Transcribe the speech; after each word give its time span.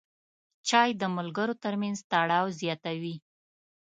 چای 0.67 0.89
د 1.01 1.03
ملګرو 1.17 1.53
ترمنځ 1.63 1.97
تړاو 2.11 2.47
زیاتوي. 2.59 3.15